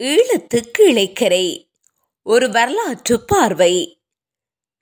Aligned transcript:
ஈழத்து 0.00 0.58
கீழைக்கரை 0.78 1.44
ஒரு 2.22 2.50
வரலாற்று 2.50 3.20
பார்வை. 3.20 3.74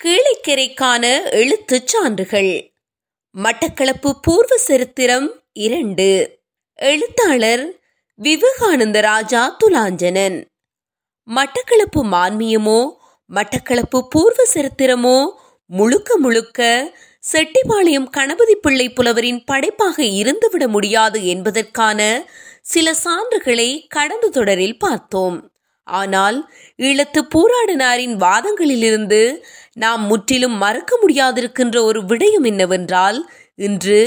கீழைக்கரைக்கான 0.01 1.05
எழுத்துச் 1.31 1.87
சான்றுகள். 1.87 2.73
மட்டக்களப்பு 3.35 4.11
பூர்வ 4.23 4.57
சரித்திரம் 4.57 5.29
இரண்டு. 5.53 6.09
எழுத்தாளர் 6.79 7.65
விவேகானந்த 8.19 9.01
ராஜா 9.01 9.57
துலாஞ்சனன். 9.61 10.39
மட்டக்களப்பு 11.29 12.03
மான்மியமோ 12.03 12.81
மட்டக்களப்பு 13.31 14.01
பூர்வ 14.09 14.47
சரித்திரமோ 14.55 15.19
முழுக்க 15.71 16.17
முழுக்க 16.17 16.61
செட்டிபாளையம் 17.33 18.11
கணபதி 18.11 18.55
பிள்ளை 18.55 18.89
புலவரின் 18.91 19.45
படைப்பாக 19.45 20.03
இருந்துவிட 20.03 20.69
முடியாது 20.69 21.27
என்பதற்கான 21.27 22.01
சில 22.65 22.95
சான்றுகளை 23.05 23.87
கடந்த 23.89 24.29
தொடரில் 24.29 24.79
பார்த்தோம். 24.79 25.51
ஆனால் 25.83 26.51
ஈழத்து 26.79 27.21
பூராடனாரின் 27.35 28.15
வாதங்களிலிருந்து 28.17 29.41
நாம் 29.75 30.07
முற்றிலும் 30.07 30.57
மறக்க 30.57 30.99
முடியாதிருக்கின்ற 31.03 31.81
ஒரு 31.81 32.01
விடயம் 32.03 32.47
என்னவென்றால் 32.47 33.31
இன்று 33.55 33.99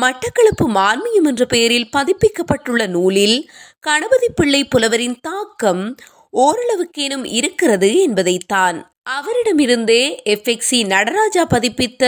மட்டக்களப்பு 0.00 0.66
மான்மியம் 0.66 1.24
என்ற 1.24 1.44
பெயரில் 1.44 1.88
பதிப்பிக்கப்பட்டுள்ள 1.96 2.86
நூலில் 2.86 3.50
கணபதி 3.80 4.28
பிள்ளை 4.28 4.64
புலவரின் 4.64 5.18
தாக்கம் 5.20 5.96
ஓரளவுக்கேனும் 6.32 7.24
இருக்கிறது 7.24 8.00
என்பதைத்தான். 8.02 8.94
அவரிடமிருந்தே 9.10 10.02
எஃப்எக்சி 10.24 10.86
நடராஜா 10.86 11.46
பதிப்பித்த 11.46 12.04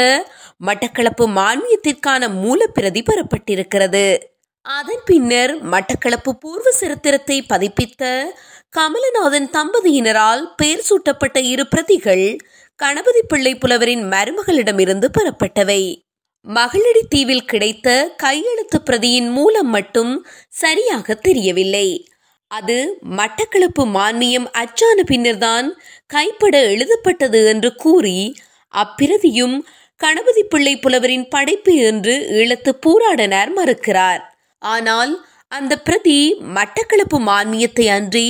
மட்டக்களப்பு 0.67 1.27
மான்மியத்திற்கான 1.39 2.29
மூலப்பிரதி 2.45 3.03
பெறப்பட்டிருக்கிறது. 3.09 4.07
அதன் 4.67 5.03
பின்னர் 5.05 5.53
மட்டக்களப்பு 5.65 6.31
பூர்வ 6.31 6.71
சரித்திரத்தை 6.71 7.47
பதிப்பித்த 7.49 8.03
கமலநாதன் 8.69 9.49
தம்பதியினரால் 9.53 10.43
பெயர் 10.57 10.81
சூட்டப்பட்ட 10.81 11.41
இரு 11.41 11.67
பிரதிகள் 11.67 12.25
கணபதி 12.77 13.23
பிள்ளை 13.23 13.53
புலவரின் 13.55 14.05
மருமகளிடமிருந்து 14.09 15.09
பெறப்பட்டவை. 15.19 15.83
மகளடி 16.47 17.03
தீவில் 17.09 17.45
கிடைத்த 17.45 18.17
கையெழுத்து 18.17 18.81
பிரதியின் 18.81 19.31
மூலம் 19.31 19.71
மட்டும் 19.71 20.27
சரியாக 20.49 21.15
தெரியவில்லை. 21.15 21.89
அது 22.51 22.99
மட்டக்களப்பு 23.17 23.85
மான்மியம் 23.93 24.49
அச்சான 24.55 24.99
பின்னர்தான் 25.03 25.69
கைப்பட 26.07 26.57
எழுதப்பட்டது 26.59 27.47
என்று 27.47 27.75
கூறி 27.75 28.19
அப்பிரதியும் 28.75 29.57
கணபதி 30.01 30.43
பிள்ளை 30.45 30.77
புலவரின் 30.79 31.29
படைப்பு 31.29 31.75
என்று 31.75 32.15
இழுத்து 32.43 32.73
பூராடனார் 32.87 33.53
மறுக்கிறார். 33.53 34.23
ஆனால் 34.65 35.13
அந்த 35.53 35.75
பிரதி 35.79 36.19
மட்டக்களப்பு 36.55 37.19
மான்மியத்தை 37.21 37.87
அன்றி 37.89 38.29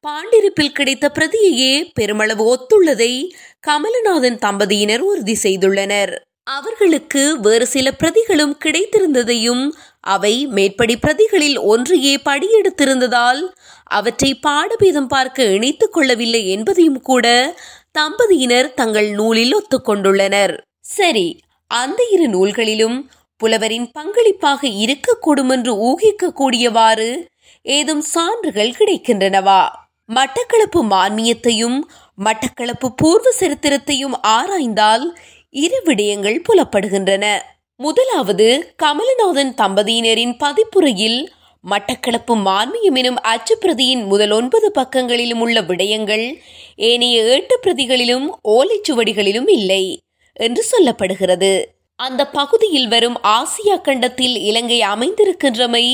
பாண்டிருப்பில் 0.00 0.72
கிடைத்த 0.72 1.06
பிரதியையே 1.14 1.74
பெருமளவு 1.94 2.44
ஒத்துள்ளதை 2.52 3.12
கமலநாதன் 3.60 4.38
தம்பதியினர் 4.38 5.00
உறுதி 5.00 5.36
செய்துள்ளனர். 5.42 6.12
அவர்களுக்கு 6.46 7.22
வேறு 7.40 7.66
சில 7.66 7.86
பிரதிகளும் 7.92 8.52
கிடைத்திருந்ததையும் 8.64 9.64
அவை 10.06 10.34
மேற்படி 10.46 10.94
பிரதிகளில் 10.96 11.58
ஒன்றையே 11.64 12.14
படியெடுத்திருந்ததால் 12.24 13.40
அவற்றை 13.90 14.30
பாடபேதம் 14.46 15.06
பார்க்க 15.06 15.48
இணைத்துக் 15.50 15.92
கொள்ளவில்லை 15.92 16.42
என்பதையும் 16.46 17.00
கூட 17.00 17.26
தம்பதியினர் 17.92 18.68
தங்கள் 18.74 19.10
நூலில் 19.10 19.54
ஒத்துக்கொண்டுள்ளனர் 19.56 20.54
சரி 20.90 21.26
அந்த 21.70 22.00
இரு 22.12 22.26
நூல்களிலும் 22.28 22.96
புலவரின் 23.40 23.88
பங்களிப்பாக 23.98 24.68
இருக்கக்கூடும் 24.84 25.48
என்று 25.48 25.72
ஊகிக்கக்கூடியவாறு 25.88 27.10
ஏதும் 27.62 28.00
சான்றுகள் 28.00 28.76
கிடைக்கின்றனவா? 28.78 29.62
மட்டக்களப்பு 30.08 30.80
மான்மியத்தையும் 30.90 31.78
மட்டக்களப்பு 32.24 32.88
பூர்வ 32.96 33.28
சரித்திரத்தையும் 33.40 34.16
ஆராய்ந்தால் 34.28 35.04
இரு 35.50 35.78
விடயங்கள் 35.84 36.44
புலப்படுகின்றன. 36.48 37.24
முதலாவது 37.80 38.74
கமலநாதன் 38.82 39.52
தம்பதியினரின் 39.54 40.34
பதிப்புரையில் 40.38 41.18
மட்டக்களப்பு 41.64 42.34
மான்மியம் 42.48 42.94
எனும் 42.94 43.20
அச்சுப்பிரதியின் 43.22 44.04
முதல் 44.06 44.30
ஒன்பது 44.30 44.68
பக்கங்களிலும் 44.70 45.40
உள்ள 45.40 45.60
விடயங்கள் 45.60 46.26
ஏனைய 46.76 47.22
ஏட்டு 47.24 47.56
பிரதிகளிலும் 47.64 48.26
ஓலைச்சுவடிகளிலும் 48.48 49.48
இல்லை 49.48 49.84
என்று 50.36 50.62
சொல்லப்படுகிறது. 50.72 51.52
அந்த 51.98 52.22
பகுதியில் 52.28 52.88
வரும் 52.88 53.16
ஆசியா 53.34 53.76
கண்டத்தில் 53.82 54.34
இலங்கை 54.48 54.80
அமைந்திருக்கின்றமை 54.94 55.86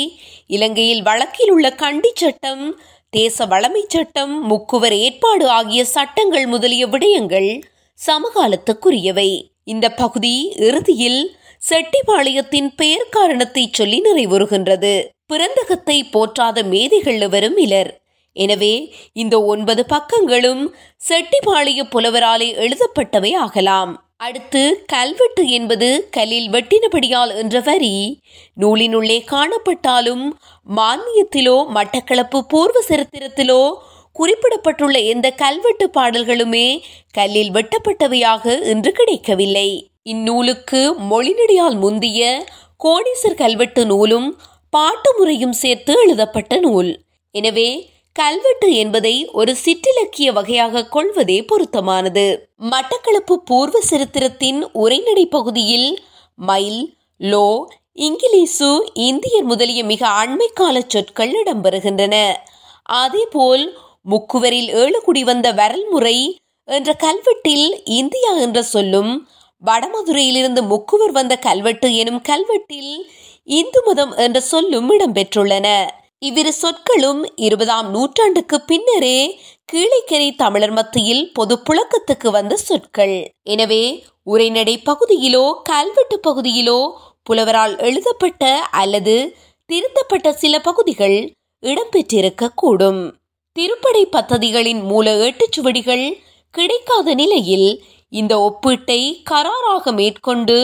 இலங்கையில் 0.46 1.02
வழக்கில் 1.02 1.50
உள்ள 1.50 1.66
கண்டி 1.82 2.10
சட்டம் 2.14 2.64
தேச 3.10 3.46
வளமை 3.46 3.82
சட்டம் 3.94 4.34
முக்குவர் 4.50 4.96
ஏற்பாடு 5.04 5.46
ஆகிய 5.58 5.82
சட்டங்கள் 5.84 6.46
முதலிய 6.46 6.86
விடயங்கள் 6.86 7.50
சமகாலத்துக்குரியவை. 7.98 9.30
இந்த 9.64 9.86
பகுதி 10.02 10.34
இறுதியில் 10.68 11.20
செட்டிபாளையத்தின் 11.62 12.70
பெயர் 12.76 13.08
காரணத்தை 13.10 13.64
சொல்லி 13.72 13.98
நிறைவுறுகின்றது. 14.00 14.94
பிறந்தகத்தை 15.26 15.98
போற்றாத 16.14 16.64
மேதைகள் 16.64 17.28
வரும் 17.28 17.58
இலர். 17.66 17.90
எனவே 18.36 18.74
இந்த 19.12 19.36
ஒன்பது 19.44 19.82
பக்கங்களும் 19.94 20.62
செட்டிபாளைய 21.00 21.80
புலவராலே 21.94 22.48
எழுதப்பட்டவை 22.64 23.32
ஆகலாம். 23.44 23.92
அடுத்து 24.24 24.62
கல்வெட்டு 24.86 25.42
என்பது 25.48 25.86
கல்லில் 26.10 26.48
வெட்டினபடியால் 26.50 27.32
என்ற 27.36 27.60
வரி. 27.60 27.94
நூலினுள்ளே 28.60 29.16
காணப்பட்டாலும் 29.30 30.24
மான்மியத்திலோ 30.76 31.56
மட்டக்களப்பு 31.76 32.40
பூர்வ 32.52 32.80
சரித்திரத்திலோ 32.88 33.62
குறிப்பிடப்பட்டுள்ள 34.12 34.96
எந்த 35.12 35.26
கல்வெட்டு 35.42 35.86
பாடல்களுமே 35.94 36.66
கல்லில் 37.12 37.52
வெட்டப்பட்டவையாக 37.52 38.54
இன்று 38.72 38.92
கிடைக்கவில்லை. 38.92 39.68
இந்நூலுக்கு 40.02 40.82
மொழிநடியால் 41.10 41.78
முந்திய 41.84 42.22
கோடீசர் 42.84 43.40
கல்வெட்டு 43.42 43.84
நூலும் 43.86 44.28
பாட்டு 44.70 45.10
முறையும் 45.18 45.56
சேர்த்து 45.62 45.94
எழுதப்பட்ட 46.04 46.56
நூல். 46.60 46.92
எனவே 47.34 47.68
கல்வெட்டு 48.16 48.68
என்பதை 48.74 49.12
ஒரு 49.32 49.52
சிற்றிலக்கிய 49.64 50.28
வகையாக 50.32 50.86
கொள்வதே 50.86 51.36
பொருத்தமானது. 51.42 52.24
மட்டக்களப்பு 52.72 53.34
பூர்வ 53.50 53.80
சரித்திரத்தின் 53.80 54.60
உரைநடை 54.72 55.24
பகுதியில் 55.26 55.88
மயில் 56.38 56.82
லோ 57.20 57.46
இங்கிலீசு 57.98 58.68
இந்தியர் 58.92 59.42
முதலிய 59.42 59.80
மிக 59.84 60.02
அண்மை 60.22 60.48
கால 60.54 60.76
சொற்கள் 60.88 61.32
இடம்பெறுகின்றன. 61.40 62.14
அதேபோல் 63.00 63.64
முக்குவரில் 64.10 64.70
ஏழுகுடி 64.82 65.22
வந்த 65.24 65.48
வரல்முறை 65.52 66.18
என்ற 66.68 66.90
கல்வெட்டில் 67.04 67.66
இந்தியா 67.84 68.32
என்ற 68.36 68.62
சொல்லும் 68.62 69.12
வடமதுரையிலிருந்து 69.62 70.62
முக்குவர் 70.72 71.10
வந்த 71.10 71.34
கல்வெட்டு 71.38 71.88
எனும் 71.94 72.22
கல்வெட்டில் 72.28 72.94
இந்து 73.58 73.80
மதம் 73.86 74.12
என்ற 74.16 74.38
சொல்லும் 74.40 74.88
இடம்பெற்றுள்ளன. 74.90 75.68
இவ்விரு 76.22 76.52
சொற்களும் 76.52 77.22
இருபதாம் 77.36 77.88
நூற்றாண்டுக்கு 77.90 78.60
பின்னரே 78.60 79.18
கீழைக்கரை 79.72 80.28
தமிழர் 80.36 80.70
மத்தியில் 80.70 81.32
பொது 81.32 81.54
புழக்கத்துக்கு 81.58 82.28
வந்த 82.30 82.56
சொற்கள். 82.56 83.14
எனவே 83.44 83.84
உரைநடை 84.22 84.74
பகுதியிலோ 84.84 85.44
கல்வெட்டு 85.62 86.16
பகுதியிலோ 86.28 86.78
புலவரால் 87.22 87.74
எழுதப்பட்ட 87.78 88.44
அல்லது 88.72 89.16
திருத்தப்பட்ட 89.70 90.32
சில 90.32 90.54
பகுதிகள் 90.58 91.16
இடம்பெற்றிருக்க 91.62 92.48
கூடும் 92.54 93.02
திருப்படை 93.56 94.04
பத்ததிகளின் 94.10 94.82
மூல 94.82 95.14
ஏட்டுச்சுவடிகள் 95.24 96.06
கிடைக்காத 96.54 97.14
நிலையில் 97.14 97.68
இந்த 98.12 98.34
ஒப்பீட்டை 98.38 99.00
கராராக 99.30 99.92
மேற்கொண்டு 99.92 100.56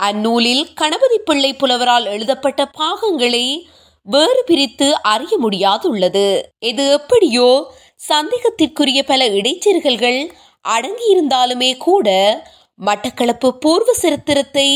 அந்நூலில் 0.00 0.64
கணபதி 0.74 1.18
பிள்ளை 1.18 1.50
புலவரால் 1.54 2.06
எழுதப்பட்ட 2.06 2.66
பாகங்களை 2.78 3.44
வேறு 4.08 4.42
பிரித்து 4.46 4.88
அறிய 5.12 5.32
முடியாதுள்ளது. 5.38 6.26
இது 6.70 6.84
எப்படியோ 6.90 7.48
சந்தேகத்திற்குரிய 8.10 9.00
பல 9.02 9.20
இடைச்செருகல்கள் 9.28 10.20
அடங்கியிருந்தாலுமே 10.64 11.70
கூட 11.78 12.08
மட்டக்களப்பு 12.80 13.48
பூர்வ 13.62 13.90
சரித்திரத்தை 13.92 14.68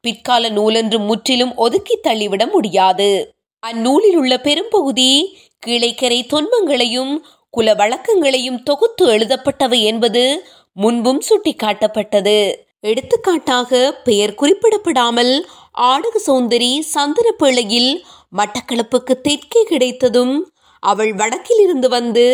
பிற்கால 0.00 0.48
நூலென்று 0.48 0.98
முற்றிலும் 0.98 1.54
ஒதுக்கி 1.56 1.96
தள்ளிவிட 2.02 2.42
முடியாது. 2.46 3.10
அந்நூலில் 3.62 4.16
உள்ள 4.16 4.34
பெரும்பகுதி 4.38 5.10
கீழைக்கரை 5.62 6.20
தொன்மங்களையும் 6.32 7.12
குல 7.54 7.74
வழக்கங்களையும் 7.74 8.62
தொகுத்து 8.62 9.04
எழுதப்பட்டவை 9.14 9.80
என்பது 9.82 10.22
முன்பும் 10.76 11.20
சுட்டிக்காட்டப்பட்டது. 11.28 12.38
எடுத்துக்காட்டாக 12.80 13.70
பெயர் 14.04 14.34
குறிப்பிடப்படாமல் 14.34 15.32
ஆடக 15.88 16.16
சௌந்தரி 16.26 16.72
சந்தன 16.94 17.28
பிள்ளையில் 17.38 17.90
மட்டக்களப்புக்கு 18.32 19.14
தெற்கே 19.20 19.62
கிடைத்ததும் 19.62 20.34
அவள் 20.82 21.12
வடக்கிலிருந்து 21.14 21.88
வந்து 21.88 22.26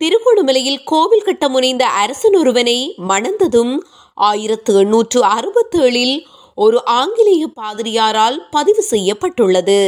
திருகோணமலையில் 0.00 0.80
கோவில் 0.84 1.26
கட்ட 1.26 1.44
முனைந்த 1.48 1.84
அரசன் 2.02 2.36
ஒருவனை 2.40 2.78
மணந்ததும் 3.08 3.74
ஆயிரத்து 4.18 4.72
எண்ணூற்று 4.80 5.20
அறுபத்தேழில் 5.36 6.16
ஒரு 6.58 6.78
ஆங்கிலேய 6.98 7.44
பாதிரியாரால் 7.60 8.38
பதிவு 8.50 8.82
செய்யப்பட்டுள்ளது. 8.82 9.80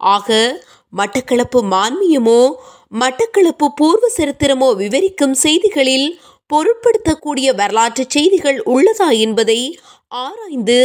ஆக 0.00 0.28
மட்டக்களப்பு 0.92 1.60
மான்மியமோ 1.72 2.42
மட்டக்களப்பு 2.92 3.66
பூர்வ 3.80 4.04
சரித்திரமோ 4.18 4.68
விவரிக்கும் 4.74 5.36
செய்திகளில் 5.44 6.08
பொருட்படுத்தக்கூடிய 6.50 7.48
வரலாற்று 7.54 8.04
செய்திகள் 8.08 8.58
உள்ளதா 8.74 9.08
என்பதை 9.18 9.60
ஆராய்ந்து 10.12 10.80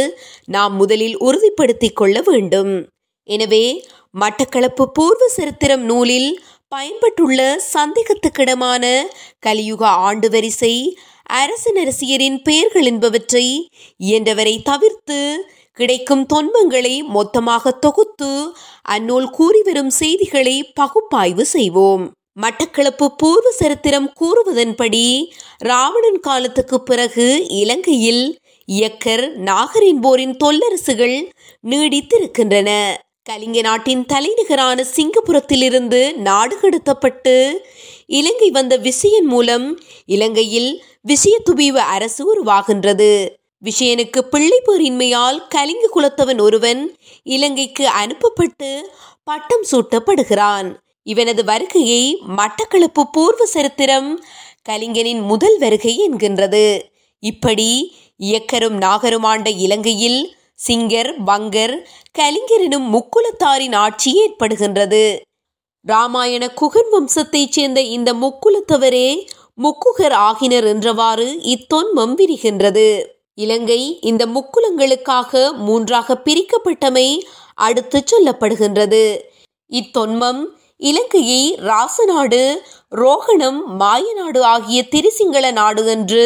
நாம் 0.46 0.74
முதலில் 0.74 1.16
உறுதிப்படுத்திக் 1.18 1.98
கொள்ள 2.00 2.16
வேண்டும். 2.22 2.74
எனவே 3.28 3.64
மட்டக்களப்பு 4.16 4.84
பூர்வ 4.92 5.24
சரித்திரம் 5.28 5.82
நூலில் 5.82 6.30
பயன்பட்டுள்ள 6.68 7.40
சந்தேகத்துக்கிடமான 7.74 8.84
கலியுக 9.46 9.82
ஆண்டு 10.06 10.28
வரிசை 10.30 10.74
அரசனரசியரின் 11.32 12.38
பெயர்கள் 12.42 12.82
என்பவற்றை 12.82 13.46
இயன்றவரை 14.00 14.54
தவிர்த்து 14.62 15.20
கிடைக்கும் 15.78 16.24
தொன்மங்களை 16.32 16.94
மொத்தமாக 17.08 17.72
தொகுத்து 17.84 18.30
அந்நூல் 18.94 19.28
கூறி 19.30 19.60
வரும் 19.62 19.90
செய்திகளை 19.90 20.56
பகுப்பாய்வு 20.72 21.44
செய்வோம். 21.46 22.04
மட்டக்களப்பு 22.40 23.06
பூர்வ 23.16 23.50
சரித்திரம் 23.50 24.08
கூறுவதன்படி 24.20 25.06
ராவணன் 25.58 26.20
காலத்துக்கு 26.20 26.78
பிறகு 26.82 27.26
இலங்கையில் 27.60 28.24
இயக்கர் 28.68 29.24
நாகரின் 29.40 30.00
போரின் 30.00 30.36
தொல்லரசுகள் 30.44 31.18
நீடித்திருக்கின்றன. 31.64 32.70
கலிங்க 33.26 33.60
நாட்டின் 33.60 34.06
தலைநகரான 34.06 34.84
சிங்கப்புரத்திலிருந்து 34.96 36.14
நாடு 36.16 36.56
கடத்தப்பட்டு 36.56 37.52
இலங்கை 38.06 38.50
வந்த 38.50 38.76
விசயன் 38.76 39.26
மூலம் 39.26 39.80
இலங்கையில் 40.06 40.84
விசயதுபீவ 41.08 41.72
அரசு 41.72 42.22
உருவாகின்றது. 42.34 43.28
விஷயனுக்கு 43.64 44.18
பிள்ளை 44.18 44.62
பேரின்மையால் 44.66 45.40
கலிங்க 45.48 45.90
குலத்தவன் 45.94 46.40
ஒருவன் 46.40 46.96
இலங்கைக்கு 47.22 47.86
அனுப்பப்பட்டு 47.86 48.90
பட்டம் 49.24 49.64
சூட்டப்படுகிறான். 49.70 50.74
இவனது 51.02 51.44
வருகையை 51.44 52.22
மட்டக்களப்பு 52.36 53.02
பூர்வ 53.12 53.46
சரித்திரம் 53.46 54.24
கலிங்கனின் 54.68 55.22
முதல் 55.22 55.58
வருகை 55.58 56.08
என்கின்றது. 56.08 56.82
இப்படி 57.18 57.96
இயக்கரும் 58.20 58.76
நாகரும் 58.76 59.22
ஆண்ட 59.22 59.50
இலங்கையில் 59.50 60.36
சிங்கர் 60.58 61.10
வங்கர் 61.26 61.74
கலிங்கர் 62.18 62.64
எனும் 62.64 62.86
முக்குலத்தாரின் 62.94 63.76
ஆட்சி 63.76 64.10
ஏற்படுகின்றது. 64.22 65.04
ராமாயண 65.84 66.44
குகன் 66.54 66.90
வம்சத்தைச் 66.90 67.52
சேர்ந்த 67.52 67.80
இந்த 67.96 68.10
முக்குலத்தவரே 68.14 69.08
முக்குகர் 69.62 70.16
ஆகினர் 70.28 70.66
என்றவாறு 70.66 71.28
இத்தொன்மம் 71.46 72.14
விரிகின்றது. 72.16 72.88
இலங்கை 73.34 73.98
இந்த 74.00 74.22
முக்குலங்களுக்காக 74.26 75.52
மூன்றாக 75.56 76.18
பிரிக்கப்பட்டமை 76.24 77.08
அடுத்து 77.54 77.98
சொல்லப்படுகின்றது. 78.12 79.04
இத்தொன்மம் 79.70 80.40
இலங்கையை 80.80 81.42
ராசநாடு 81.66 82.42
ரோகணம் 82.96 83.60
மாயநாடு 83.80 84.40
ஆகிய 84.54 84.80
திரிசிங்கள 84.90 85.52
நாடு 85.52 85.82
என்று 85.86 86.24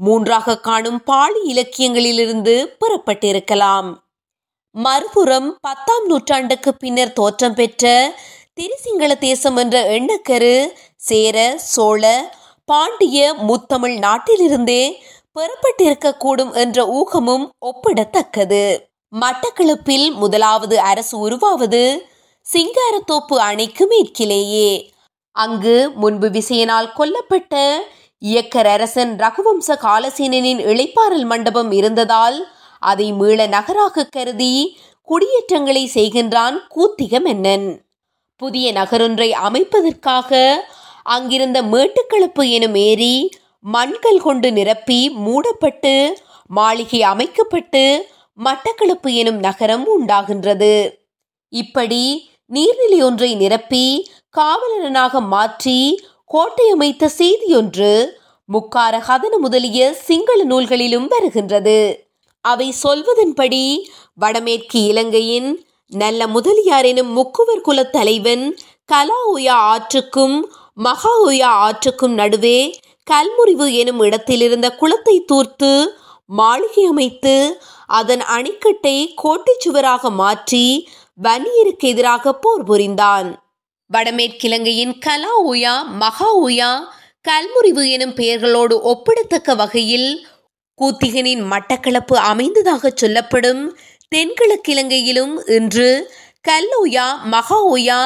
மூன்றாக 0.00 0.56
காணும் 0.58 1.00
பாலி 1.04 1.40
இலக்கியங்களிலிருந்து 1.52 2.54
பெறப்பட்டிருக்கலாம். 2.80 3.88
மறுபுறம் 4.74 5.48
பத்தாம் 5.60 6.06
நூற்றாண்டுக்கு 6.06 6.70
பின்னர் 6.74 7.12
தோற்றம் 7.12 7.54
பெற்ற 7.54 7.84
திரிசிங்கள 8.56 9.12
தேசம் 9.18 9.56
என்ற 9.56 9.76
எண்ணக்கரு 9.98 10.54
சேர 10.96 11.36
சோழ 11.56 12.02
பாண்டிய 12.64 13.34
முத்தமிழ் 13.48 13.96
நாட்டிலிருந்தே 14.06 14.82
பெறப்பட்டிருக்கக்கூடும் 15.34 16.52
என்ற 16.54 16.78
ஊகமும் 16.88 17.44
ஒப்பிடத்தக்கது. 17.66 18.62
மட்டக்களப்பில் 19.12 20.06
முதலாவது 20.12 20.76
அரசு 20.80 21.18
உருவாவது 21.18 21.82
சிங்காரத்தோப்பு 22.46 23.36
அணைக்கு 23.48 23.86
மேற்கிலேயே. 23.86 24.70
அங்கு 25.36 25.90
முன்பு 25.94 26.28
விசயனால் 26.28 26.88
கொல்லப்பட்ட 26.98 27.54
இயக்கர் 28.22 28.66
அரசன் 28.66 29.12
ரகுவம்ச 29.18 29.74
காலசேனனின் 29.80 30.60
இளைப்பாறல் 30.64 31.24
மண்டபம் 31.24 31.70
இருந்ததால் 31.70 32.38
அதை 32.82 33.12
மீள 33.12 33.46
நகராக 33.46 34.04
கருதி 34.04 34.54
குடியேற்றங்களை 35.08 35.90
செய்கின்றான் 35.94 36.56
கூத்திக 36.74 37.20
மன்னன் 37.20 37.68
புதிய 38.36 38.72
நகரொன்றை 38.72 39.28
அமைப்பதற்காக 39.30 40.56
அங்கிருந்த 41.02 41.62
மேட்டுக்களப்பு 41.62 42.44
எனும் 42.50 42.74
ஏரி 42.74 43.14
மண்கள் 43.60 44.20
கொண்டு 44.20 44.52
நிரப்பி 44.52 45.00
மூடப்பட்டு 45.16 45.94
மாளிகை 46.50 47.02
அமைக்கப்பட்டு 47.02 47.82
மட்டக்களப்பு 48.38 49.10
எனும் 49.14 49.38
நகரம் 49.38 49.86
உண்டாகின்றது. 49.86 50.74
இப்படி 51.52 52.02
நீர்நிலை 52.52 53.00
ஒன்றை 53.02 53.34
நிரப்பி 53.34 53.84
காவலரனாக 54.36 55.20
மாற்றி 55.20 55.78
கோட்டை 56.30 56.70
அமைத்த 56.70 57.08
செய்தியொன்று 57.18 57.92
முக்கார 58.48 58.94
கதன 59.06 59.34
முதலிய 59.38 59.92
சிங்கள 59.92 60.44
நூல்களிலும் 60.44 61.06
வருகின்றது. 61.08 61.78
அவை 62.40 62.74
சொல்வதன்படி 62.82 63.62
வடமேற்கு 64.14 64.82
இலங்கையின் 64.82 65.48
நல்ல 65.92 66.26
முதலியார் 66.26 66.84
எனும் 66.84 67.10
முக்குவர் 67.16 67.64
குலத் 67.64 67.90
தலைவன் 67.90 68.44
கலா 68.84 69.20
உயா 69.34 69.56
ஆற்றுக்கும் 69.72 70.36
மகா 70.74 71.14
உயா 71.26 71.50
ஆற்றுக்கும் 71.66 72.14
நடுவே 72.14 72.78
கல்முறிவு 73.06 73.72
எனும் 73.72 74.00
இடத்திலிருந்த 74.00 74.74
குளத்தை 74.74 75.24
தூர்த்து 75.24 75.72
மாளிகை 76.26 76.84
அமைத்து 76.84 77.36
அதன் 77.86 78.20
அணைக்கட்டை 78.20 78.96
கோட்டை 79.14 79.56
சுவராக 79.58 80.10
மாற்றி 80.10 80.88
வன்னியருக்கு 81.22 81.86
எதிராக 81.94 82.32
போர் 82.34 82.64
புரிந்தான். 82.64 83.28
வடமேற்கிழங்கையின் 83.96 84.98
கலா 84.98 85.34
உயா 85.50 85.74
மகா 85.98 86.30
உயா 86.42 86.70
கல்முறிவு 87.28 87.90
எனும் 87.90 88.14
பெயர்களோடு 88.14 88.74
ஒப்பிடத்தக்க 88.84 89.56
வகையில் 89.56 90.26
கூத்திகனின் 90.78 91.44
மட்டக்களப்பு 91.52 92.16
அமைந்ததாக 92.30 92.90
சொல்லப்படும். 92.94 93.62
தென்கிழக்கிழங்கையிலும் 94.14 95.50
இன்று 95.50 96.12
கல்லோயா 96.48 97.06
மகா 97.24 97.58
ஓயா 97.70 98.00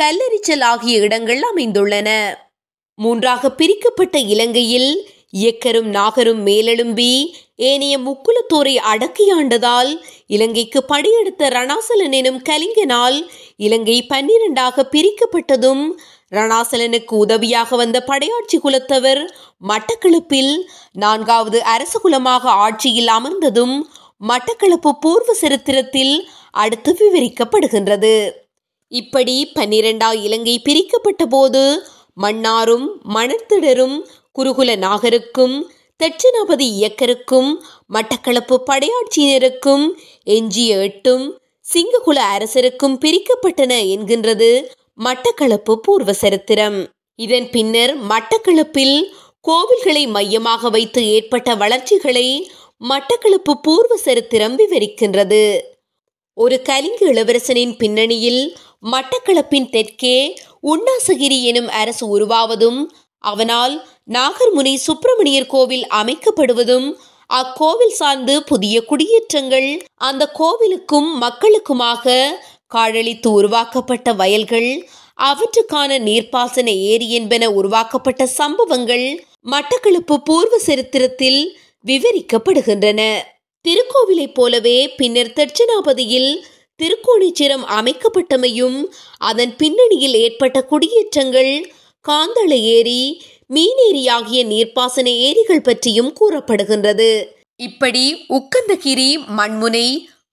கல்லெரிச்சல் 0.00 0.62
ஆகிய 0.62 0.98
இடங்கள் 0.98 1.42
அமைந்துள்ளன. 1.54 2.08
மூன்றாக 2.98 3.50
பிரிக்கப்பட்ட 3.50 4.18
இலங்கையில் 4.18 4.90
இயக்கரும் 5.32 5.88
நாகரும் 5.88 6.42
மேலெழும்பி 6.46 7.12
ஏனைய 7.56 7.94
முக்குலத்தோரை 7.98 8.74
அடக்கியாண்டதால் 8.92 9.90
இலங்கைக்கு 10.26 10.84
படையெடுத்த 10.88 11.48
ரணாசலன் 11.48 12.12
எனும் 12.12 12.40
கலிங்கனால் 12.48 13.18
இலங்கை 13.56 14.06
பன்னிரண்டாக 14.06 14.86
பிரிக்கப்பட்டதும் 14.92 15.84
ரணாசலனுக்கு 16.30 17.14
உதவியாக 17.14 17.76
வந்த 17.76 17.98
படையாட்சி 18.00 18.58
குலத்தவர் 18.58 19.22
மட்டக்களப்பில் 19.68 20.54
நான்காவது 20.92 21.62
அரச 21.62 22.00
குலமாக 22.02 22.48
ஆட்சியில் 22.64 23.08
அமர்ந்ததும் 23.08 23.76
மட்டக்களப்பு 24.28 24.90
பூர்வ 25.00 25.30
சரித்திரத்தில் 25.34 26.14
அடுத்து 26.52 26.92
விவரிக்கப்படுகின்றது. 27.00 28.30
இப்படி 28.92 29.52
பன்னிரண்டா 29.54 30.08
இலங்கை 30.22 30.58
பிரிக்கப்பட்ட 30.58 31.26
போது 31.26 31.62
மன்னாரும் 32.22 32.86
மணத்திடரும் 33.08 33.96
குருகுல 34.38 34.70
நாகருக்கும் 34.76 35.56
தட்சிணாபதி 36.00 36.68
இயக்கருக்கும் 36.76 37.50
மட்டக்களப்பு 37.92 38.56
படையாட்சியினருக்கும் 38.66 39.84
எஞ்சிய 40.24 40.76
எட்டும் 40.78 41.40
சிங்ககுல 41.66 42.18
அரசருக்கும் 42.34 42.98
பிரிக்கப்பட்டன 43.04 43.72
என்கின்றது 43.92 44.50
மட்டக்களப்பு 45.04 45.74
பூர்வ 45.74 46.12
சரித்திரம். 46.12 46.88
இதன் 47.14 47.50
பின்னர் 47.50 47.92
மட்டக்களப்பில் 48.06 49.02
கோவில்களை 49.48 50.08
மையமாக 50.08 50.68
வைத்து 50.68 51.06
ஏற்பட்ட 51.06 51.54
வளர்ச்சிகளை 51.54 52.50
மட்டக்களப்பு 52.88 53.52
பூர்வ 53.62 53.96
சரித்திரம் 53.96 54.58
விவரிக்கின்றது. 54.58 55.60
ஒரு 56.34 56.62
கலிங்க 56.62 57.06
இளவரசனின் 57.12 57.76
பின்னணியில் 57.76 58.56
மட்டக்களப்பின் 58.82 59.70
தெற்கே 59.70 60.38
உண்ணாசகிரி 60.68 61.38
எனும் 61.42 61.68
அரசு 61.68 62.04
உருவாவதும் 62.18 62.80
அவனால் 63.24 63.74
நாகர்முனை 64.12 64.74
சுப்பிரமணியர் 64.86 65.46
கோவில் 65.46 65.84
அமைக்கப்படுவதும் 65.94 66.88
அக்கோவில் 67.30 67.94
சார்ந்து 67.94 68.34
புதிய 68.42 68.74
குடியேற்றங்கள் 68.84 69.68
அந்த 70.00 70.24
கோவிலுக்கும் 70.38 71.08
மக்களுக்குமாக 71.22 72.14
காழளித்து 72.74 73.28
உருவாக்கப்பட்ட 73.30 74.12
வயல்கள் 74.12 74.70
அவற்றுக்கான 75.18 75.98
நீர்ப்பாசன 75.98 76.68
ஏரி 76.90 77.08
என்பன 77.10 77.44
உருவாக்கப்பட்ட 77.50 78.22
சம்பவங்கள் 78.38 79.06
மட்டக்களப்பு 79.50 80.16
பூர்வ 80.24 80.54
சரித்திரத்தில் 80.58 81.40
விவரிக்கப்படுகின்றன. 81.84 83.00
திருக்கோவிலைப் 83.64 84.34
போலவே 84.34 84.78
பின்னர் 84.96 85.34
தட்சிணாபதியில் 85.36 86.30
திருக்கோணிச்சிரம் 86.80 87.64
அமைக்கப்பட்டமையும் 87.68 88.78
அதன் 89.18 89.56
பின்னணியில் 89.56 90.14
ஏற்பட்ட 90.14 90.62
குடியேற்றங்கள் 90.62 91.52
காந்தள 92.04 92.50
ஏரி 92.76 93.02
மீனேரி 93.46 94.08
ஆகிய 94.08 94.40
நீர்ப்பாசன 94.44 95.06
ஏரிகள் 95.18 95.62
பற்றியும் 95.62 96.12
கூறப்படுகின்றது. 96.20 97.10
இப்படி 97.56 98.26
உக்கந்தகிரி 98.28 99.10
மண்முனை 99.28 99.86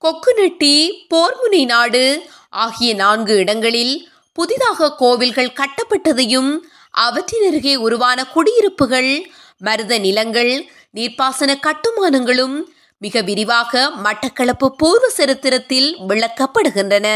கொக்குநெட்டி 0.03 0.75
போர்முனை 1.09 1.65
நாடு 1.65 2.05
ஆகிய 2.49 2.93
நான்கு 2.93 3.35
இடங்களில் 3.37 3.95
புதிதாக 4.33 4.89
கோவில்கள் 4.95 5.55
கட்டப்பட்டதையும் 5.59 6.51
அவற்றின் 6.91 7.45
அருகே 7.47 7.75
உருவான 7.75 8.19
குடியிருப்புகள் 8.25 9.11
மருத 9.57 9.97
நிலங்கள் 9.97 10.53
நீர்ப்பாசன 10.93 11.51
கட்டுமானங்களும் 11.59 12.57
மிக 13.05 13.21
விரிவாக 13.29 13.81
மட்டக்களப்பு 14.05 14.67
பூர்வ 14.81 15.05
சரித்திரத்தில் 15.19 15.89
விளக்கப்படுகின்றன. 16.09 17.07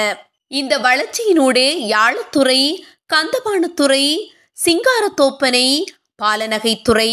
இந்த 0.51 0.73
வளர்ச்சியினூடே 0.87 1.67
யாழத்துறை 1.95 2.61
கந்தபானத்துறை 3.13 4.03
சிங்காரத்தோப்பனை 4.57 5.67
பாலநகைத்துறை 6.23 7.11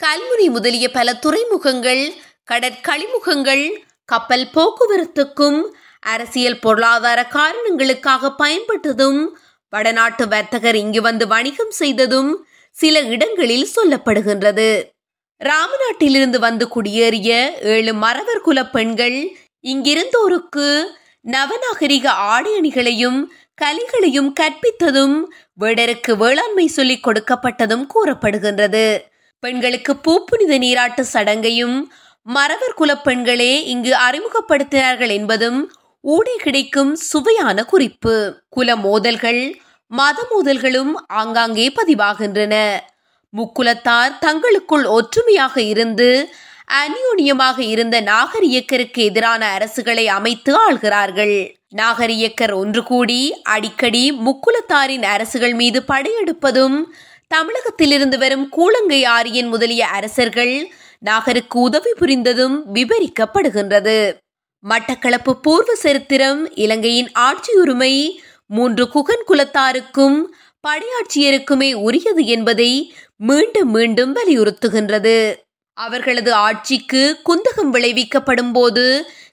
கல்முனை 0.00 0.46
முதலிய 0.50 0.86
பல 0.90 1.08
துறைமுகங்கள் 1.24 2.04
கடற்கழிமுகங்கள் 2.52 3.64
கப்பல் 4.08 4.46
போக்குவரத்துக்கும் 4.54 5.58
அரசியல் 6.12 6.62
பொருளாதார 6.64 7.20
காரணங்களுக்காக 7.36 8.32
பயன்பட்டதும் 8.42 9.20
வடநாட்டு 9.72 10.24
வர்த்தகர் 10.28 10.78
இங்கு 10.84 11.00
வந்து 11.08 11.24
வணிகம் 11.34 11.74
செய்ததும் 11.80 12.30
சில 12.76 13.00
இடங்களில் 13.14 13.68
சொல்லப்படுகின்றது. 13.76 14.70
ராமநாட்டிலிருந்து 15.40 16.38
வந்து 16.38 16.68
குடியேறிய 16.68 17.30
ஏழு 17.74 17.94
மறவர் 17.94 18.40
குல 18.40 18.66
பெண்கள் 18.66 19.18
இங்கிருந்தோருக்கு 19.64 20.66
நவநாகரிக 21.26 22.06
ஆடை 22.06 22.52
அணிகளையும் 22.56 23.32
கலிகளையும் 23.58 24.32
கற்பித்ததும் 24.40 25.16
வேடருக்கு 25.60 26.12
வேளாண்மை 26.16 26.66
சொல்லிக் 26.66 27.08
கொடுக்கப்பட்டதும் 27.08 27.84
கூறப்படுகின்றது. 27.94 28.98
பெண்களுக்கு 29.42 29.92
பூப்புனித 30.04 30.58
நீராட்டு 30.58 31.04
சடங்கையும் 31.12 31.76
மறவர் 32.26 32.74
குல 32.74 32.96
பெண்களே 32.98 33.64
இங்கு 33.64 33.92
அறிமுகப்படுத்தினார்கள் 34.08 35.08
என்பதும் 35.08 35.72
ஊடே 36.00 36.36
கிடைக்கும் 36.36 36.94
சுவையான 36.96 37.64
குறிப்பு. 37.64 38.42
குல 38.48 38.76
மோதல்கள் 38.76 39.42
மத 39.86 40.26
மோதல்களும் 40.30 40.92
ஆங்காங்கே 41.06 41.66
பதிவாகின்றன. 41.68 42.54
முக்குலத்தார் 43.32 44.14
தங்களுக்குள் 44.18 44.86
ஒற்றுமையாக 44.88 45.56
இருந்து 45.62 46.08
அந்யோன்யமாக 46.72 47.58
இருந்த 47.64 47.96
நாகரியக்கருக்கு 48.00 49.00
எதிரான 49.02 49.42
அரசுகளை 49.56 50.04
அமைத்து 50.08 50.52
ஆள்கிறார்கள். 50.66 51.36
நாகரியக்கர் 51.70 52.52
ஒன்று 52.52 52.82
கூடி 52.82 53.20
அடிக்கடி 53.42 54.04
முக்குலத்தாரின் 54.26 55.04
அரசுகள் 55.04 55.54
மீது 55.54 55.80
படையெடுப்பதும் 55.88 56.78
தமிழகத்திலிருந்து 57.34 58.16
வரும் 58.18 58.46
கூலங்கை 58.56 59.00
ஆரியன் 59.08 59.48
முதலிய 59.48 59.82
அரசர்கள் 59.88 60.54
நாகருக்கு 61.04 61.56
உதவி 61.58 61.92
புரிந்ததும் 62.00 62.56
விவரிக்கப்படுகின்றது 62.74 63.98
மட்டக்களப்பு 64.64 65.32
பூர்வ 65.42 65.74
சரித்திரம் 65.74 66.40
இலங்கையின் 66.54 67.10
ஆட்சியுரிமை 67.18 67.94
மூன்று 68.50 68.84
குகன் 68.88 69.24
குலத்தாருக்கும் 69.28 70.18
படையாட்சியருக்குமே 70.64 71.70
உரியது 71.80 72.22
என்பதை 72.26 72.70
மீண்டும் 73.20 73.70
மீண்டும் 73.70 74.12
வலியுறுத்துகின்றது. 74.16 75.16
அவர்களது 75.72 76.32
ஆட்சிக்கு 76.32 77.02
குந்தகம் 77.28 77.72
விளைவிக்கப்படும் 77.72 78.52
போது 78.52 78.84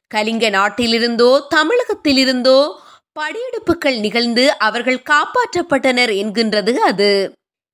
கலிங்க 0.07 0.49
நாட்டிலிருந்தோ 0.49 1.29
தமிழகத்திலிருந்தோ 1.55 2.59
படையெடுப்புகள் 3.19 3.97
நிகழ்ந்து 3.99 4.57
அவர்கள் 4.57 4.99
காப்பாற்றப்பட்டனர் 5.09 6.13
என்கின்றது 6.21 6.73
அது. 6.89 7.11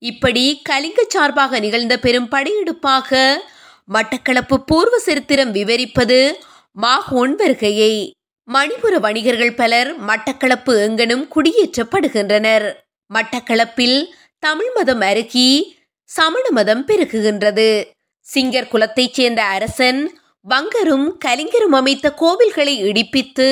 இப்படி 0.02 0.62
கலிங்க 0.70 1.02
சார்பாக 1.08 1.60
நிகழ்ந்த 1.60 2.00
பெரும் 2.00 2.32
படையெடுப்பாக 2.32 3.36
மட்டக்களப்பு 3.94 4.58
பூர்வ 4.66 5.00
சரித்திரம் 5.00 5.52
விவரிப்பது 5.52 6.20
மாகோன் 6.72 7.36
வருகையை. 7.36 7.94
மணிபுர 8.48 9.00
வணிகர்கள் 9.00 9.56
பலர் 9.56 9.90
மட்டக்களப்பு 10.06 10.74
எங்கனும் 10.88 11.28
குடியேற்றப்படுகின்றனர். 11.36 12.68
மட்டக்களப்பில் 13.10 14.00
தமிழ் 14.44 14.72
மதம் 14.76 15.02
அருகி 15.02 15.50
சமண 16.06 16.46
மதம் 16.52 16.84
பெருகுகின்றது. 16.88 17.70
சிங்கர் 18.28 18.68
குலத்தைச் 18.68 19.14
சேர்ந்த 19.14 19.44
அரசன் 19.44 20.02
வங்கரும் 20.50 21.08
கலிங்கரும் 21.26 21.76
அமைத்த 21.80 22.14
கோவில்களை 22.22 22.76
இடிப்பித்து 22.90 23.48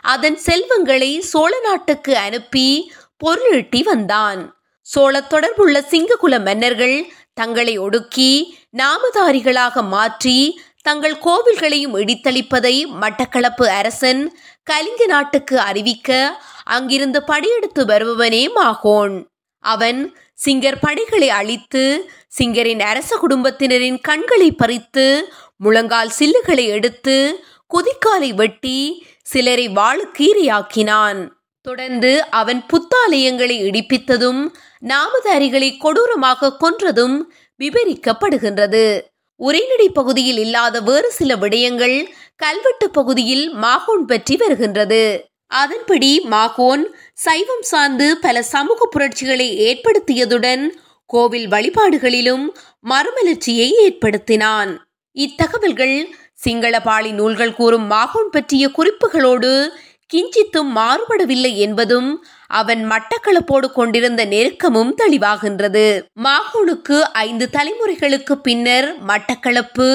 அதன் 0.00 0.36
செல்வங்களை 0.36 1.20
சோழ 1.20 1.52
நாட்டுக்கு 1.60 2.16
அனுப்பி 2.16 2.92
பொருளீட்டி 3.24 3.82
வந்தான். 3.82 4.40
சோழ 4.86 5.20
தொடர்புள்ள 5.20 5.76
சிங்ககுல 5.90 6.44
மன்னர்கள் 6.44 6.96
தங்களை 7.34 7.78
ஒடுக்கி 7.78 8.32
நாமதாரிகளாக 8.76 9.82
மாற்றி 9.88 10.38
தங்கள் 10.82 11.16
கோவில்களையும் 11.26 11.94
இடித்தளிப்பதை 12.00 12.76
மட்டக்களப்பு 13.02 13.66
அரசன் 13.80 14.22
கலிங்க 14.70 15.06
நாட்டுக்கு 15.06 15.56
அறிவிக்க 15.58 16.10
அங்கிருந்து 16.64 17.20
படியெடுத்து 17.28 17.82
வருபவனே 17.92 18.42
மாகோன். 18.52 19.16
அவன் 19.64 20.00
சிங்கர் 20.38 20.78
படைகளை 20.80 21.28
அழித்து 21.30 21.82
சிங்கரின் 22.38 22.80
அரச 22.80 23.16
குடும்பத்தினரின் 23.16 23.98
கண்களை 24.00 24.52
பறித்து 24.52 25.06
முழங்கால் 25.56 26.12
சில்லுகளை 26.18 26.66
எடுத்து 26.66 27.16
குதிக்காலை 27.70 28.34
வெட்டி 28.34 28.78
சிலரை 29.22 29.68
வாழுக்கீரையாக்கினான் 29.68 31.20
தொடர்ந்து 31.66 32.10
அவன் 32.30 32.60
புத்தாலயங்களை 32.72 33.56
இடிப்பித்ததும் 33.62 34.42
நாமதாரிகளை 34.86 35.70
கொடூரமாக 35.76 36.56
கொன்றதும் 36.60 37.16
விவரிக்கப்படுகின்றது 37.60 38.84
உரைநடை 39.40 39.88
பகுதியில் 39.88 40.38
இல்லாத 40.38 40.80
வேறு 40.80 41.12
சில 41.12 41.36
விடயங்கள் 41.36 41.96
கல்வெட்டு 42.36 42.90
பகுதியில் 42.90 43.46
மாகோன் 43.54 44.04
பற்றி 44.04 44.36
வருகின்றது. 44.36 45.02
அதன்படி 45.54 46.12
மாகோன் 46.24 46.84
சைவம் 47.24 47.64
சார்ந்து 47.70 48.06
பல 48.18 48.36
சமூக 48.42 48.88
புரட்சிகளை 48.94 49.48
ஏற்படுத்தியதுடன் 49.68 50.64
கோவில் 51.10 51.48
வழிபாடுகளிலும் 51.48 52.44
மறுமலர்ச்சியை 52.88 53.68
ஏற்படுத்தினான். 53.84 54.70
இத்தகவல்கள் 55.16 55.96
சிங்களபாளி 56.44 57.10
நூல்கள் 57.12 57.54
கூறும் 57.54 57.86
மாகோன் 57.86 58.30
பற்றிய 58.30 58.64
குறிப்புகளோடு 58.78 59.52
கிஞ்சித்தும் 60.10 60.70
மாறுபடவில்லை 60.78 61.52
என்பதும் 61.56 62.10
அவன் 62.50 62.82
மட்டக்களப்போடு 62.90 63.68
கொண்டிருந்த 63.72 64.22
நெருக்கமும் 64.24 64.92
தெளிவாகின்றது. 65.02 65.86
மாகோனுக்கு 66.24 66.98
ஐந்து 67.26 67.46
தலைமுறைகளுக்கு 67.52 68.36
பின்னர் 68.42 68.88
மட்டக்களப்பு 69.06 69.88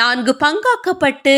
நான்கு 0.00 0.34
பங்காக்கப்பட்டு 0.44 1.36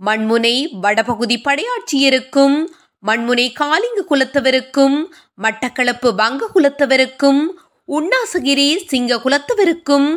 மண்முனை 0.00 0.56
வடபகுதி 0.80 1.36
படையாட்சியருக்கும் 1.44 2.56
மண்முனை 3.02 3.46
காலிங்க 3.60 4.00
குலத்தவருக்கும் 4.10 4.96
மட்டக்களப்பு 5.42 6.08
வங்க 6.14 6.48
குலத்தவருக்கும் 6.54 7.40
உண்ணாசகிரி 7.88 8.68
சிங்க 8.86 9.16
குலத்தவருக்கும் 9.16 10.08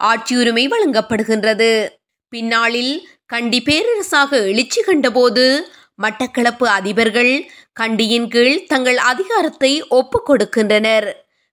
ஆட்சியுரிமை 0.00 0.64
வழங்கப்படுகின்றது. 0.68 1.72
பின்னாளில் 2.32 2.94
கண்டி 3.26 3.60
பேரரசாக 3.60 4.30
எழுச்சி 4.50 4.80
கண்டபோது 4.82 5.44
மட்டக்களப்பு 6.02 6.66
அதிபர்கள் 6.78 7.32
கண்டியின் 7.72 8.28
கீழ் 8.28 8.64
தங்கள் 8.66 8.98
அதிகாரத்தை 9.10 9.72
ஒப்புக் 9.98 10.28
கொடுக்கின்றனர். 10.30 11.08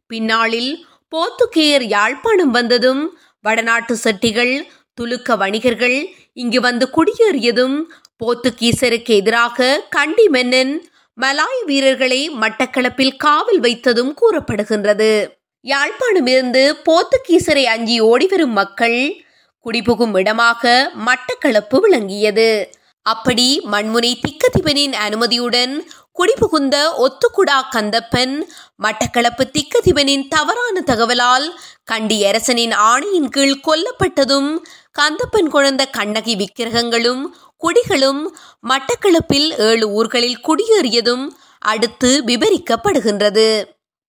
பின்னாளில் 0.09 0.71
போர்த்துகேயர் 1.15 1.85
யாழ்ப்பாணம் 1.95 2.51
வந்ததும் 2.51 3.03
வடநாட்டு 3.45 3.93
செட்டிகள் 4.03 4.55
துலுக்க 4.97 5.35
வணிகர்கள் 5.37 5.97
இங்கு 6.33 6.59
வந்து 6.61 6.85
குடியேறியதும் 6.95 7.77
போர்த்துகீசருக்கு 8.23 9.13
எதிராக 9.15 9.85
கண்டி 9.89 10.27
மென்னன் 10.27 10.73
மலாய் 11.17 11.61
வீரர்களை 11.65 12.29
மட்டக்களப்பில் 12.29 13.15
காவல் 13.17 13.59
வைத்ததும் 13.59 14.11
கூறப்படுகின்றது. 14.21 15.11
யாழ்ப்பாணமிருந்து 15.65 16.63
போர்த்துகீசரை 16.85 17.63
அஞ்சி 17.63 18.01
ஓடிவரும் 18.01 18.55
மக்கள் 18.61 18.99
குடிபுகும் 19.65 20.17
இடமாக 20.17 20.91
மட்டக்களப்பு 21.05 21.77
விளங்கியது. 21.79 22.49
அப்படி 23.07 23.47
மண்முனை 23.65 24.11
திக்கதிபனின் 24.21 24.95
அனுமதியுடன் 24.99 25.73
குடிபுகுந்த 26.17 26.75
ஒத்துக்குடா 26.97 27.57
கந்தப்பன் 27.73 28.33
மட்டக்களப்பு 28.83 29.43
திக்கதிபனின் 29.51 30.25
தவறான 30.27 30.81
தகவலால் 30.87 31.47
கண்டி 31.83 32.17
அரசனின் 32.23 32.73
ஆணையின் 32.85 33.29
கீழ் 33.29 33.61
கொல்லப்பட்டதும் 33.63 34.49
கந்தப்பன் 34.99 35.51
குழந்த 35.51 35.83
கண்ணகி 35.91 36.35
விக்கிரகங்களும் 36.35 37.23
குடிகளும் 37.61 38.23
மட்டக்களப்பில் 38.63 39.49
ஏழு 39.67 39.85
ஊர்களில் 39.93 40.41
குடியேறியதும் 40.41 41.25
அடுத்து 41.65 42.11
விவரிக்கப்படுகின்றது 42.27 43.47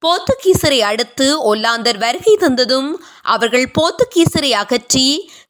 போர்த்துகீசரை 0.02 0.80
அடுத்து 0.82 1.26
ஒல்லாந்தர் 1.42 1.98
வருகை 1.98 2.34
தந்ததும் 2.36 2.90
அவர்கள் 3.26 3.66
போர்த்துகீசரை 3.70 4.50
அகற்றி 4.54 5.06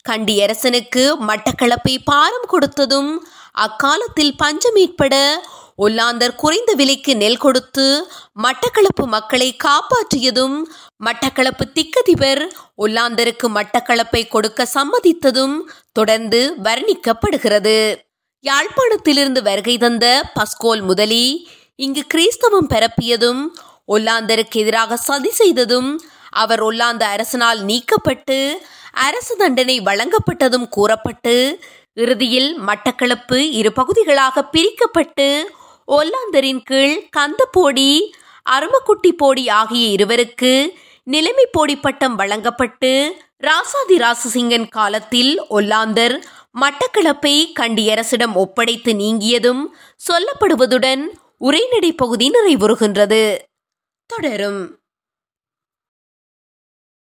கண்டியரசனுக்கு 0.08 1.02
மட்டக்களப்பை 1.28 1.94
பாரம் 2.04 2.48
கொடுத்ததும் 2.50 3.10
அக்காலத்தில் 3.58 4.34
பஞ்சம் 4.36 4.76
ஏற்பட 4.76 5.14
ஒல்லாந்தர் 5.76 6.34
குறைந்த 6.34 6.70
விலைக்கு 6.74 7.12
நெல் 7.16 7.38
கொடுத்து 7.38 7.84
மட்டக்களப்பு 8.42 9.04
மக்களை 9.06 9.48
காப்பாற்றியதும் 9.64 10.56
மட்டக்களப்பு 11.04 11.64
திக்கதிபர் 11.76 12.42
ஒல்லாந்தருக்கு 12.76 13.48
மட்டக்களப்பை 13.48 14.22
கொடுக்க 14.28 14.66
சம்மதித்ததும் 14.74 15.56
தொடர்ந்து 15.92 16.40
வர்ணிக்கப்படுகிறது. 16.64 17.78
யாழ்ப்பாணத்திலிருந்து 18.44 19.40
வருகை 19.42 19.76
தந்த 19.78 20.06
பஸ்கோல் 20.34 20.82
முதலி 20.82 21.24
இங்கு 21.78 22.02
கிறிஸ்தவம் 22.14 22.68
பரப்பியதும் 22.68 23.42
ஒல்லாந்தருக்கு 23.88 24.58
எதிராக 24.60 24.96
சதி 24.96 25.30
செய்ததும் 25.30 25.90
அவர் 26.32 26.62
ஒல்லாந்த 26.62 27.04
அரசனால் 27.14 27.60
நீக்கப்பட்டு 27.62 28.38
அரசு 28.98 29.34
தண்டனை 29.36 29.76
வழங்கப்பட்டதும் 29.80 30.68
கூறப்பட்டு 30.68 31.34
இறுதியில் 31.98 32.50
மட்டக்களப்பு 32.66 33.38
இரு 33.60 33.70
பகுதிகளாக 33.72 34.44
பிரிக்கப்பட்டு 34.52 35.28
ஒல்லாந்தரின் 35.88 36.60
கீழ் 36.64 36.96
கந்தப்போடி 37.16 37.90
அருமக்குட்டி 38.50 39.10
போடி 39.16 39.48
ஆகிய 39.48 39.84
இருவருக்கு 39.96 40.52
நிலைமை 41.06 41.46
போடி 41.52 41.76
பட்டம் 41.76 42.14
வழங்கப்பட்டு 42.14 42.92
ராசாதி 43.42 43.96
ராசசிங்கன் 43.96 44.68
காலத்தில் 44.68 45.32
ஒல்லாந்தர் 45.50 46.16
மட்டக்களப்பை 46.60 47.34
கண்டியரசிடம் 47.60 48.34
ஒப்படைத்து 48.34 48.92
நீங்கியதும் 48.94 49.62
சொல்லப்படுவதுடன் 50.08 51.04
உரைநடை 51.38 51.92
பகுதி 51.92 52.26
நிறைவுறுகின்றது. 52.30 53.22
தொடரும். 54.10 54.60